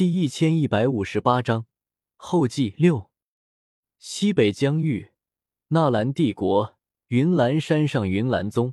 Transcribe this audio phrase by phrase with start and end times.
[0.00, 1.66] 第一千一百五十八章
[2.16, 3.10] 后记六。
[3.98, 5.10] 西北疆域，
[5.68, 8.72] 纳兰帝国，云岚山上，云岚宗。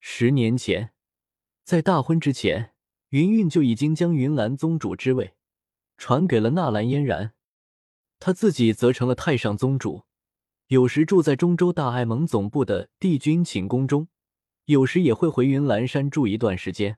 [0.00, 0.94] 十年前，
[1.64, 2.72] 在大婚之前，
[3.10, 5.34] 云韵就已经将云岚宗主之位
[5.98, 7.34] 传给了纳兰嫣然，
[8.18, 10.06] 他自己则成了太上宗主。
[10.68, 14.08] 有时住在中州大爱盟总部的帝君寝宫中，
[14.64, 16.96] 有时也会回云岚山住一段时间。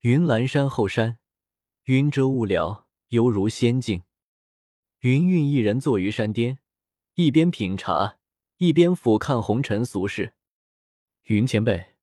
[0.00, 1.19] 云岚山后山。
[1.90, 4.04] 云遮雾缭，犹如仙境。
[5.00, 6.60] 云韵一人坐于山巅，
[7.14, 8.18] 一边品茶，
[8.58, 10.32] 一边俯瞰红尘俗世。
[11.24, 11.96] 云前辈，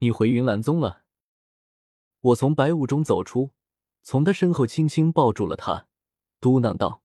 [0.00, 1.04] 你回云岚宗了？
[2.18, 3.52] 我从白雾中走出，
[4.02, 5.86] 从他身后轻轻抱住了他，
[6.40, 7.04] 嘟囔道：“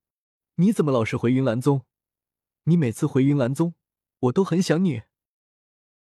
[0.58, 1.86] 你怎么老是回云岚宗？
[2.64, 3.76] 你每次回云岚宗，
[4.22, 5.04] 我都很想你。”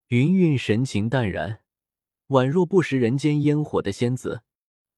[0.08, 1.62] 云韵神情淡然，
[2.30, 4.42] 宛若不食人间烟火的仙子。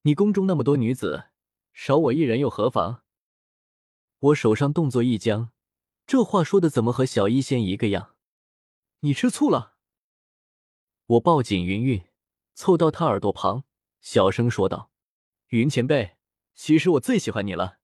[0.03, 1.25] 你宫中那么多女子，
[1.75, 3.03] 少我一人又何妨？
[4.19, 5.53] 我手上动作一僵，
[6.07, 8.17] 这话说的怎么和小医仙一个样？
[9.01, 9.77] 你吃醋了？
[11.05, 12.03] 我抱紧云韵，
[12.55, 13.65] 凑到她耳朵旁，
[14.01, 14.91] 小声说道
[15.49, 16.17] ：“云前辈，
[16.55, 17.81] 其实我最喜欢你了。”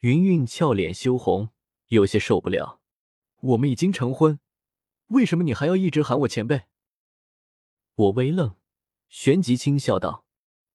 [0.00, 1.48] 云韵俏脸羞红，
[1.88, 2.80] 有些受不了。
[3.40, 4.38] 我们已经成婚，
[5.08, 6.66] 为什么你还要一直喊我前辈？
[7.96, 8.54] 我微愣，
[9.08, 10.23] 旋即轻笑道。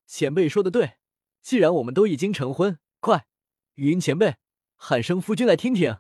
[0.09, 0.97] 前辈说的对，
[1.39, 3.27] 既然我们都已经成婚，快，
[3.75, 4.38] 云前辈
[4.75, 5.99] 喊声夫君来听听。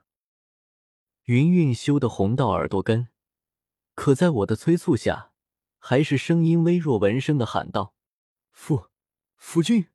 [1.25, 3.09] 云韵羞得红到耳朵根，
[3.93, 5.31] 可在我的催促下，
[5.77, 7.93] 还是声音微弱、闻声的喊道
[8.49, 8.87] ：“夫
[9.37, 9.85] 夫君。”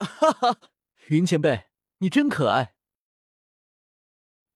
[0.00, 0.60] 哈哈，
[1.08, 1.66] 云前辈
[1.98, 2.74] 你真可爱。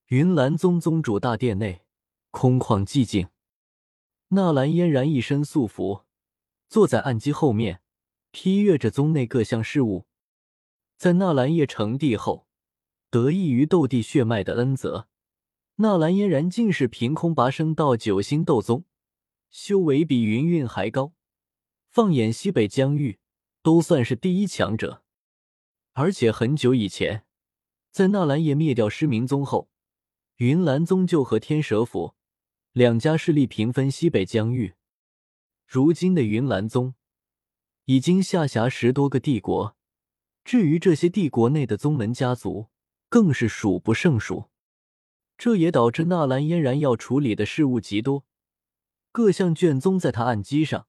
[0.07, 1.85] 云岚宗宗主大殿内
[2.31, 3.29] 空旷寂静，
[4.29, 6.07] 纳兰嫣然一身素服，
[6.67, 7.82] 坐在案几后面。
[8.33, 10.07] 批阅着宗内各项事务，
[10.97, 12.47] 在纳兰叶成帝后，
[13.11, 15.07] 得益于斗帝血脉的恩泽，
[15.77, 18.87] 纳兰嫣然竟是凭空拔升到九星斗宗，
[19.51, 21.13] 修为比云韵还高。
[21.91, 23.19] 放眼西北疆域，
[23.63, 25.05] 都算是第一强者。
[25.93, 27.27] 而且很久以前，
[27.91, 29.69] 在纳兰叶灭掉失明宗后，
[30.37, 32.15] 云岚宗就和天蛇府
[32.73, 34.73] 两家势力平分西北疆域。
[35.67, 36.95] 如今的云岚宗。
[37.87, 39.77] 已经下辖十多个帝国，
[40.45, 42.69] 至于这些帝国内的宗门家族，
[43.09, 44.51] 更是数不胜数。
[45.37, 48.25] 这也导致纳兰嫣然要处理的事务极多，
[49.11, 50.87] 各项卷宗在他案几上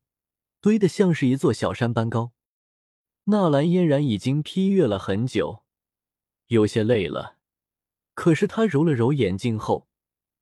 [0.62, 2.34] 堆得像是一座小山般高。
[3.26, 5.64] 纳兰嫣然已经批阅了很久，
[6.48, 7.38] 有些累了，
[8.14, 9.88] 可是他揉了揉眼睛后，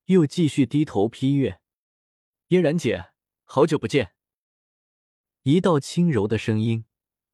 [0.05, 1.61] 又继续低头批阅。
[2.47, 3.11] 嫣然姐，
[3.45, 4.13] 好久不见。
[5.43, 6.85] 一道轻柔的声音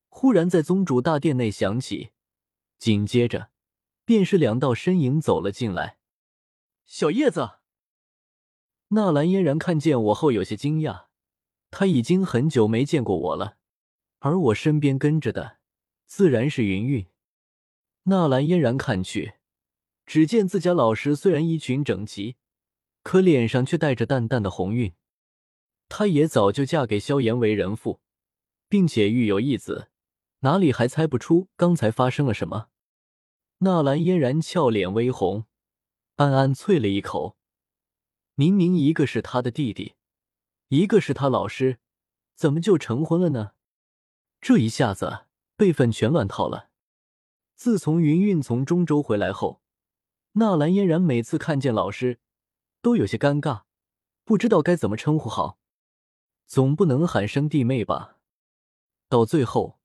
[0.08, 2.12] 忽然在宗主大殿内响起，
[2.80, 3.50] 紧接着
[4.06, 5.98] 便是两道身影走了进来。
[6.86, 7.60] 小叶子，
[8.90, 11.08] 纳兰嫣然看见我后有些惊讶，
[11.70, 13.58] 他已经很久没见过我了，
[14.20, 15.58] 而我身边跟着的
[16.06, 17.08] 自然是云韵。
[18.04, 19.34] 纳兰嫣然看去，
[20.06, 22.38] 只见自家老师虽然衣裙整齐，
[23.04, 24.94] 可脸上却带着淡淡的红晕。
[25.90, 28.00] 她也早就嫁给萧炎为人妇，
[28.70, 29.90] 并且育有一子，
[30.40, 32.68] 哪里还猜不出刚才发生了什么？
[33.60, 35.46] 纳兰嫣然俏脸微红，
[36.18, 37.38] 暗暗啐了一口。
[38.36, 39.96] 明明一个是他的弟弟，
[40.68, 41.80] 一个是他老师，
[42.36, 43.54] 怎么就成婚了呢？
[44.40, 45.26] 这一下子
[45.56, 46.70] 辈分全乱套了。
[47.56, 49.64] 自从云韵从中州回来后，
[50.34, 52.20] 纳兰嫣然每次看见老师，
[52.84, 53.64] 都有些尴尬，
[54.24, 55.58] 不知道该怎么称呼好。
[56.48, 58.20] 总不能喊声弟妹吧？
[59.10, 59.82] 到最后，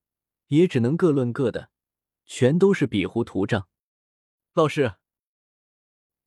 [0.47, 1.71] 也只能各论各的，
[2.25, 3.69] 全都是比糊涂账。
[4.53, 4.95] 老师，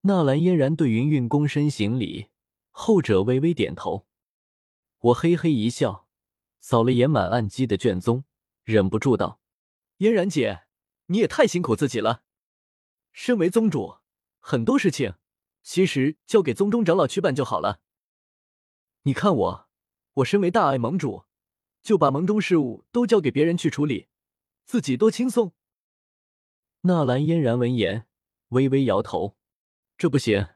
[0.02, 2.32] 纳兰嫣然对云韵躬身行礼，
[2.70, 4.06] 后者微微点头。
[5.00, 6.06] 我嘿嘿一笑，
[6.60, 8.26] 扫了眼满案几的卷宗，
[8.64, 9.40] 忍不住道
[10.00, 10.66] ：“嫣然姐，
[11.06, 12.24] 你也太辛苦自己了。
[13.14, 14.00] 身为宗主，
[14.40, 15.16] 很多事情
[15.64, 17.80] 其实交给宗中长老去办就好了。
[19.04, 19.65] 你看我。”
[20.16, 21.26] 我身为大爱盟主，
[21.82, 24.08] 就把盟中事务都交给别人去处理，
[24.66, 25.52] 自己多轻松。
[26.82, 28.08] 纳兰嫣然闻言，
[28.50, 29.36] 微微摇头
[29.98, 30.48] ：“这不行，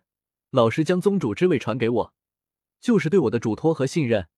[0.49, 2.13] 老师将宗主之位传给我，
[2.79, 4.29] 就是对我的嘱托和信任，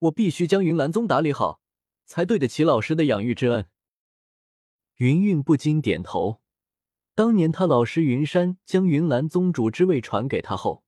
[0.00, 1.60] 我必须将云岚宗打理好，
[2.04, 3.68] 才对得起老师的养育之恩。”
[4.96, 6.40] 云韵不禁点头。
[7.14, 10.82] 当年他老师云山将云岚宗主之位传给他后，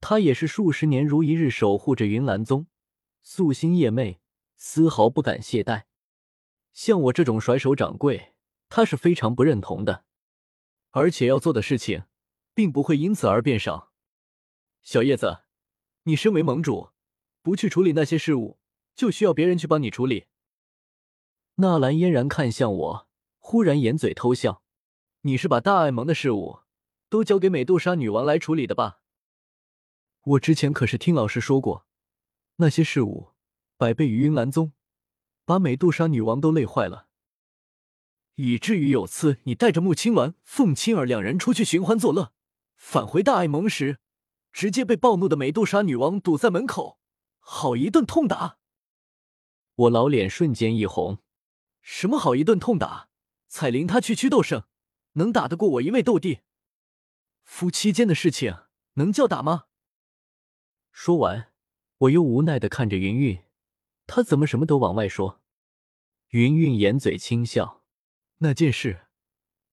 [0.00, 2.66] 他也是数十年如一日守护着云岚宗。
[3.24, 4.18] 夙兴夜寐，
[4.54, 5.84] 丝毫不敢懈怠。
[6.72, 8.34] 像我这种甩手掌柜，
[8.68, 10.04] 他是非常不认同的，
[10.90, 12.04] 而且要做的事情，
[12.52, 13.92] 并不会因此而变少。
[14.82, 15.44] 小叶子，
[16.02, 16.90] 你身为盟主，
[17.42, 18.58] 不去处理那些事务，
[18.94, 20.26] 就需要别人去帮你处理。
[21.54, 24.62] 纳兰嫣然看向我，忽然掩嘴偷笑
[25.22, 26.60] ：“你是把大爱盟的事务
[27.08, 29.00] 都交给美杜莎女王来处理的吧？
[30.24, 31.86] 我之前可是听老师说过，
[32.56, 33.32] 那些事务
[33.76, 34.72] 百倍于云岚宗。”
[35.46, 37.08] 把美杜莎女王都累坏了，
[38.36, 42.32] 以至于有次你带着穆青鸾、凤青儿两人出去寻欢作乐，
[42.76, 43.98] 返回大爱盟时，
[44.54, 46.98] 直接被暴怒的美杜莎女王堵在门口，
[47.40, 48.56] 好一顿痛打。
[49.74, 51.18] 我老脸瞬间一红，
[51.82, 53.10] 什么好一顿痛打？
[53.46, 54.64] 彩铃她区区斗圣，
[55.12, 56.40] 能打得过我一位斗帝？
[57.42, 58.60] 夫妻间的事情
[58.94, 59.64] 能叫打吗？
[60.90, 61.52] 说完，
[62.04, 63.38] 我又无奈的看着云云。
[64.06, 65.40] 他怎么什么都往外说？
[66.30, 67.82] 云云掩嘴轻笑。
[68.38, 69.06] 那件事，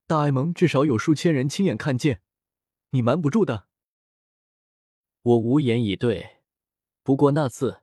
[0.08, 2.22] 大爱盟至少有数千人亲眼看见，
[2.92, 3.68] 你瞒不住的。
[5.24, 6.38] 我无言以对。
[7.04, 7.82] 不过那次，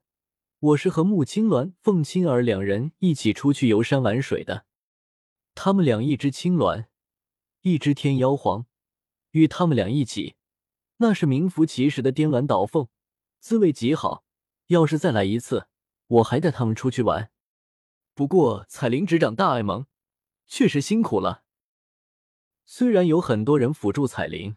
[0.60, 4.64] 我是和穆青鸾、凤青儿两人一起出去游山玩水的。
[5.54, 6.86] 他们俩一只青鸾，
[7.62, 8.66] 一只天妖皇，
[9.32, 10.36] 与他们俩一起，
[10.98, 12.88] 那是名副其实的颠鸾倒凤，
[13.40, 14.24] 滋味极好。
[14.68, 15.68] 要是再来一次。
[16.06, 17.30] 我还带他们出去玩，
[18.14, 19.84] 不过彩铃执掌大爱盟，
[20.46, 21.44] 确实辛苦了。
[22.64, 24.56] 虽然有很多人辅助彩铃，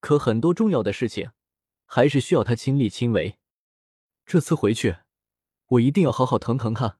[0.00, 1.32] 可很多重要的事情
[1.84, 3.38] 还是需要他亲力亲为。
[4.24, 4.96] 这次回去，
[5.66, 6.98] 我一定要好好疼疼他。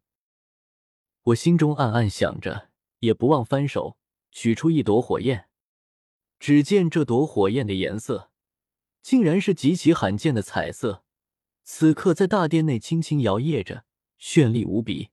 [1.22, 2.68] 我心中暗暗想着，
[2.98, 3.96] 也不忘翻手
[4.30, 5.48] 取出一朵火焰。
[6.38, 8.30] 只见这朵火焰的颜色，
[9.00, 11.04] 竟然是极其罕见的彩色。
[11.70, 13.84] 此刻在大殿内轻轻摇曳着，
[14.18, 15.10] 绚丽无比。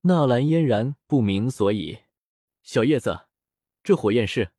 [0.00, 2.00] 纳兰嫣然不明所以，
[2.64, 3.28] 小叶子，
[3.84, 4.50] 这火焰是？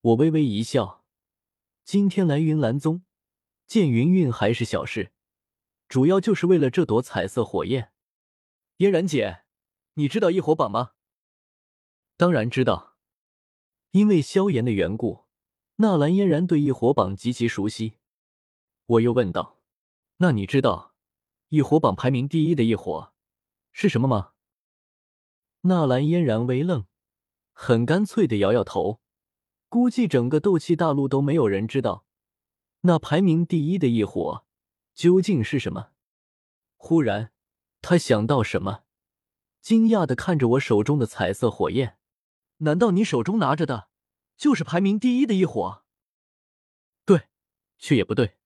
[0.00, 1.04] 我微微一笑，
[1.82, 3.02] 今天来云岚宗
[3.66, 5.10] 见云云还是小事，
[5.88, 7.90] 主要就是为了这朵彩色火焰。
[8.76, 9.42] 嫣然姐，
[9.94, 10.92] 你知道异火榜吗？
[12.16, 12.96] 当然知道，
[13.90, 15.24] 因为萧炎的缘故，
[15.76, 17.94] 纳兰嫣然对异火榜极其熟悉。
[18.86, 19.59] 我又问道。
[20.22, 20.92] 那你知道，
[21.48, 23.14] 异火榜排名第一的异火
[23.72, 24.32] 是什么吗？
[25.62, 26.84] 纳兰嫣然微愣，
[27.54, 29.00] 很干脆的摇摇头。
[29.70, 32.04] 估计整个斗气大陆都没有人知道，
[32.82, 34.44] 那排名第一的异火
[34.94, 35.92] 究竟是什么。
[36.76, 37.32] 忽然，
[37.80, 38.84] 他想到什么，
[39.62, 41.96] 惊讶的看着我手中的彩色火焰。
[42.58, 43.88] 难道你手中拿着的，
[44.36, 45.82] 就是排名第一的异火？
[47.06, 47.28] 对，
[47.78, 48.36] 却也不对。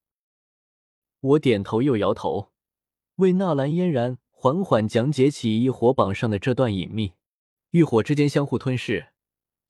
[1.25, 2.53] 我点头又摇头，
[3.15, 7.15] 为纳兰嫣然缓缓讲解起异火榜上的这段隐秘：
[7.71, 9.15] 异火之间相互吞噬，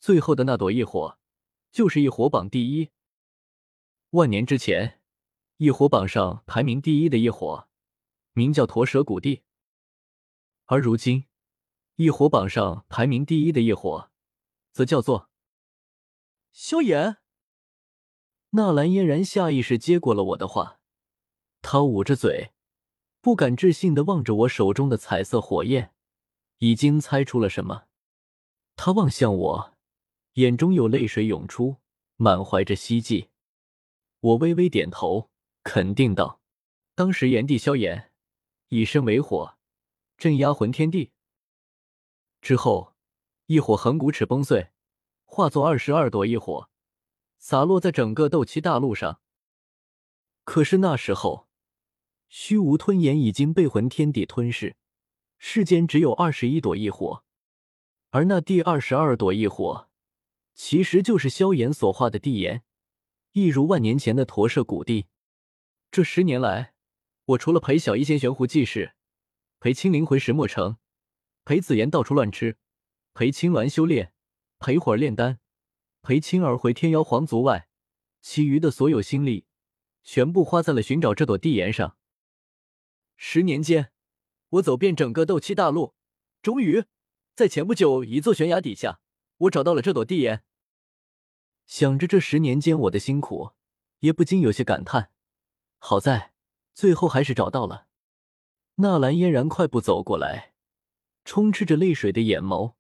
[0.01, 1.17] 最后的那朵异火
[1.71, 2.91] 就是异火榜第一。
[4.11, 5.01] 万年之前，
[5.59, 7.69] 异火榜上排名第一的异火
[8.33, 9.45] 名叫驼蛇古地，
[10.65, 11.27] 而如今，
[11.95, 14.11] 异火榜上排名第一的异火
[14.73, 15.31] 则叫做
[16.51, 17.19] 萧炎。
[18.51, 20.81] 纳兰嫣然下意识接过了我的话。
[21.67, 22.53] 他捂着嘴，
[23.23, 25.95] 不敢置信的望着我手中的彩色火焰，
[26.59, 27.87] 已经猜出了什么。
[28.77, 29.75] 他望向我，
[30.35, 31.79] 眼中有泪水涌出，
[32.17, 33.31] 满怀着希冀。
[34.21, 35.31] 我微微点头，
[35.63, 36.39] 肯定道
[36.95, 38.13] ：“当时炎帝萧炎
[38.69, 39.57] 以身为火，
[40.19, 41.13] 镇压魂天地
[42.43, 42.95] 之后，
[43.47, 44.69] 一火横骨齿崩碎，
[45.25, 46.69] 化作二十二朵异火，
[47.39, 49.23] 洒落在整个斗气大陆上。
[50.45, 51.49] 可是那时候。”
[52.37, 54.75] 虚无吞炎已经被魂天地吞噬，
[55.39, 57.23] 世间只有二十一朵异火，
[58.11, 59.89] 而那第二十二朵异火，
[60.53, 62.65] 其实就是萧炎所化的地炎，
[63.35, 65.07] 一如万年前的驼舍古地。
[65.93, 66.75] 这十年来，
[67.27, 68.95] 我除了陪小医仙悬壶济世，
[69.61, 70.79] 陪青灵回石墨城，
[71.45, 72.59] 陪紫妍到处乱吃，
[73.15, 74.13] 陪青鸾修炼，
[74.59, 75.39] 陪火儿炼丹，
[76.03, 77.69] 陪青儿回天妖皇族外，
[78.21, 79.47] 其余的所有心力，
[80.03, 81.97] 全部花在了寻找这朵地炎上。
[83.17, 83.93] 十年间，
[84.51, 85.95] 我走遍整个斗气大陆，
[86.43, 86.85] 终于
[87.35, 89.01] 在前不久一座悬崖底下，
[89.39, 90.45] 我找到了这朵地炎。
[91.67, 93.53] 想着这十年间我的辛苦，
[94.01, 95.11] 也不禁有些感叹。
[95.79, 96.33] 好在
[96.75, 97.87] 最后还是找到了。
[98.77, 100.53] 纳兰嫣然快步走过来，
[101.25, 102.75] 充斥着泪水的眼眸，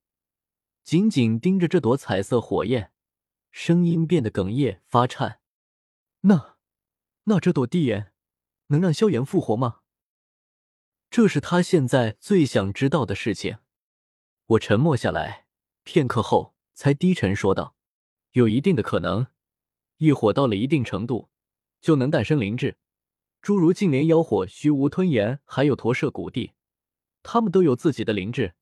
[0.82, 2.92] 紧紧盯着这朵彩色火焰，
[3.52, 5.40] 声音变得哽咽发颤。
[6.22, 6.56] 那，
[7.24, 8.12] 那这朵地炎
[8.66, 9.82] 能让萧炎复活吗？
[11.14, 13.58] 这是他现在最想知道的事情。
[14.46, 15.46] 我沉默下来，
[15.84, 17.76] 片刻后才低沉说道
[18.34, 19.28] ：“有一定的可能，
[19.98, 21.30] 异火到了一定程度，
[21.80, 22.78] 就能诞生灵智。
[23.40, 26.54] 诸如净莲妖火、虚无吞炎，还有驼舍古地，
[27.22, 28.54] 他们都有自己的灵智。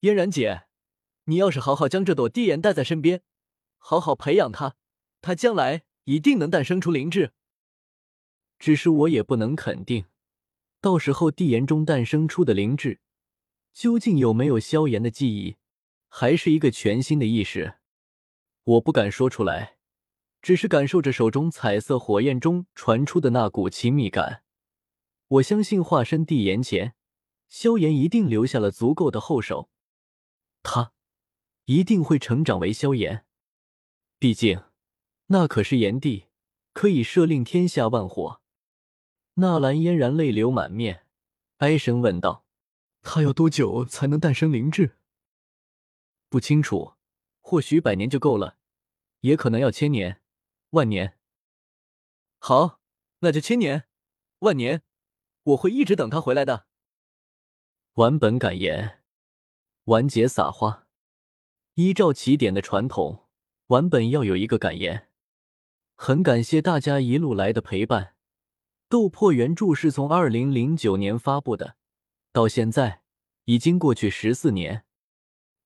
[0.00, 0.64] 嫣然姐，
[1.26, 3.22] 你要是好好将这朵地炎带在身边，
[3.76, 4.74] 好好培养它，
[5.20, 7.32] 它将来一定能诞生出灵智。
[8.58, 10.06] 只是我也不能肯定，
[10.80, 13.00] 到时候地炎中诞生出的灵智。”
[13.74, 15.56] 究竟有没有萧炎的记忆，
[16.08, 17.76] 还是一个全新的意识？
[18.64, 19.76] 我不敢说出来，
[20.42, 24.42] 只是感受着手中彩色火焰中传出的那股亲密感。
[25.28, 26.96] 我相信化身地炎前，
[27.48, 29.70] 萧炎一定留下了足够的后手，
[30.64, 30.92] 他
[31.66, 33.24] 一定会成长为萧炎。
[34.18, 34.64] 毕竟，
[35.26, 36.24] 那可是炎帝，
[36.72, 38.40] 可以赦令天下万火。
[39.40, 41.06] 纳兰嫣然泪流满面，
[41.58, 42.44] 哀声问道。
[43.02, 44.98] 他要多久才能诞生灵智？
[46.28, 46.94] 不清楚，
[47.40, 48.58] 或许百年就够了，
[49.20, 50.20] 也可能要千年、
[50.70, 51.16] 万年。
[52.40, 52.80] 好，
[53.20, 53.86] 那就千年、
[54.40, 54.82] 万年，
[55.44, 56.66] 我会一直等他回来的。
[57.94, 59.02] 完本感言，
[59.84, 60.88] 完结撒花。
[61.74, 63.28] 依照起点的传统，
[63.68, 65.08] 完本要有一个感言。
[65.94, 68.16] 很感谢大家一路来的陪伴。
[68.90, 71.76] 斗破原著是从二零零九年发布的。
[72.32, 73.02] 到现在
[73.44, 74.86] 已经过去十四年，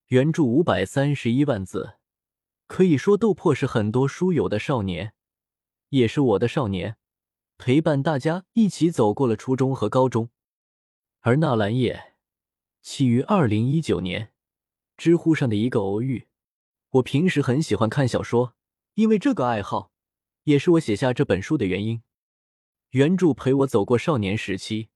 [0.08, 1.98] 原著五百三十一万字，
[2.66, 5.14] 可以说斗破是很多书友的少年，
[5.90, 6.96] 也是我的少年，
[7.58, 10.30] 陪伴大家一起走过了初中和高中。
[11.20, 12.14] 而纳兰叶
[12.80, 14.32] 起于二零一九年，
[14.96, 16.26] 知乎上的一个偶遇。
[16.90, 18.56] 我平时很喜欢看小说，
[18.94, 19.92] 因为这个爱好，
[20.42, 22.02] 也是我写下这本书的原因。
[22.92, 24.88] 原著陪我走过少年时期。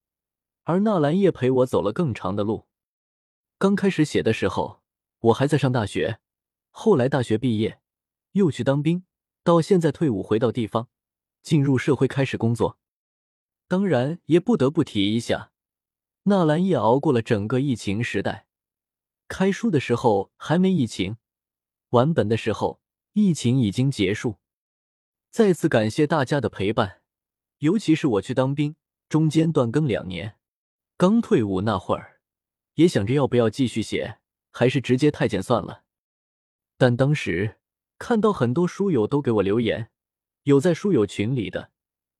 [0.64, 2.66] 而纳兰叶陪我走了更长的路。
[3.56, 4.82] 刚开始写的时候，
[5.20, 6.18] 我还在上大学，
[6.70, 7.80] 后来大学毕业，
[8.32, 9.04] 又去当兵，
[9.44, 10.88] 到现在退伍回到地方，
[11.42, 12.78] 进入社会开始工作。
[13.68, 15.52] 当然，也不得不提一下，
[16.24, 18.46] 纳兰叶熬过了整个疫情时代。
[19.28, 21.16] 开书的时候还没疫情，
[21.90, 22.80] 完本的时候
[23.12, 24.38] 疫情已经结束。
[25.30, 27.02] 再次感谢大家的陪伴，
[27.58, 28.76] 尤其是我去当兵，
[29.08, 30.36] 中间断更两年。
[30.96, 32.20] 刚退伍那会儿，
[32.74, 34.18] 也想着要不要继续写，
[34.50, 35.84] 还是直接太监算了。
[36.76, 37.56] 但当时
[37.98, 39.90] 看到很多书友都给我留言，
[40.42, 41.70] 有在书友群里的，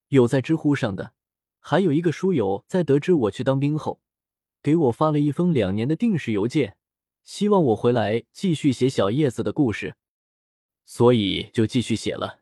[0.09, 1.13] 有在知乎上的，
[1.61, 4.01] 还有一个书友在得知我去当兵后，
[4.63, 6.77] 给我发了一封两年的定时邮件，
[7.25, 9.97] 希望我回来继续写小叶子的故事，
[10.87, 12.41] 所以就继续写了。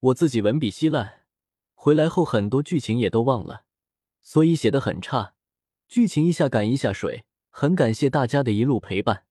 [0.00, 1.24] 我自己文笔稀烂，
[1.80, 3.62] 回来后很多剧情也都忘了，
[4.20, 5.34] 所以写的很差。
[5.86, 9.26] 剧情一下赶一下水，很感谢大家的一路陪伴。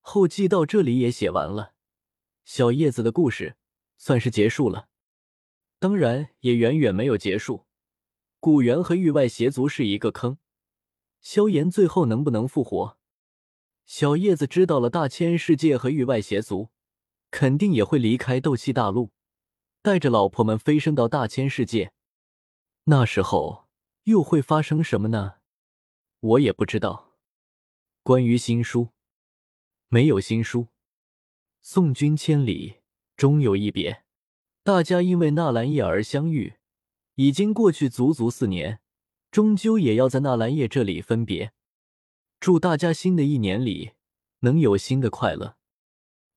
[0.00, 1.74] 后记到这里也写完了，
[2.42, 3.56] 小叶子的故事
[3.98, 4.88] 算是结束了。
[5.78, 7.66] 当然，也远远没有结束。
[8.40, 10.38] 古猿和域外邪族是一个坑，
[11.20, 12.96] 萧炎最后能不能复活？
[13.84, 16.70] 小叶子知道了大千世界和域外邪族，
[17.30, 19.10] 肯定也会离开斗气大陆，
[19.88, 21.92] 带着老婆们飞升到大千世界。
[22.84, 23.68] 那时候
[24.02, 25.36] 又会发生什么呢？
[26.20, 27.14] 我也不知道。
[28.02, 28.90] 关于新书，
[29.88, 30.66] 没有新书。
[31.62, 32.80] 送君千里，
[33.16, 34.04] 终有一别。
[34.62, 36.56] 大家因为纳兰叶而相遇，
[37.14, 38.80] 已经过去足足四年，
[39.30, 41.54] 终究也要在纳兰叶这里分别。
[42.38, 43.92] 祝大家新的一年里
[44.40, 45.56] 能有新的快乐。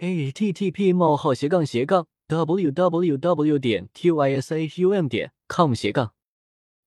[0.00, 6.12] http: 冒号斜杠斜杠 w w w 点 t y s h u m 点 com 斜杠